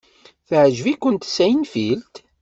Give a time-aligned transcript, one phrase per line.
[0.47, 2.13] Teɛjeb-ikent Seinfeld?